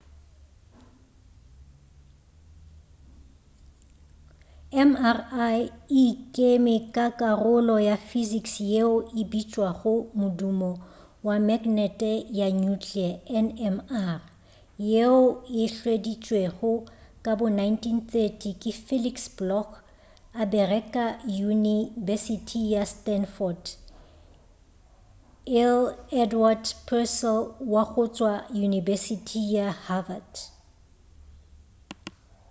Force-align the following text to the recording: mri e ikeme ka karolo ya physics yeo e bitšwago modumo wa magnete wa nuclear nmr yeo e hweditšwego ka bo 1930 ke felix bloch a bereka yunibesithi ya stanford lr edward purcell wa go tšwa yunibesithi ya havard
mri 4.87 5.61
e 5.67 5.71
ikeme 6.03 6.75
ka 6.95 7.05
karolo 7.19 7.75
ya 7.89 7.97
physics 8.09 8.53
yeo 8.73 8.95
e 9.21 9.23
bitšwago 9.31 9.93
modumo 10.19 10.71
wa 11.27 11.35
magnete 11.47 12.13
wa 12.37 12.47
nuclear 12.63 13.15
nmr 13.45 14.17
yeo 14.91 15.21
e 15.61 15.63
hweditšwego 15.75 16.71
ka 17.23 17.31
bo 17.37 17.45
1930 17.49 18.53
ke 18.61 18.71
felix 18.85 19.15
bloch 19.37 19.73
a 20.41 20.43
bereka 20.53 21.05
yunibesithi 21.39 22.59
ya 22.73 22.83
stanford 22.93 23.63
lr 25.73 25.89
edward 26.23 26.63
purcell 26.87 27.41
wa 27.73 27.83
go 27.93 28.03
tšwa 28.15 28.33
yunibesithi 28.59 29.39
ya 29.55 29.67
havard 29.85 30.33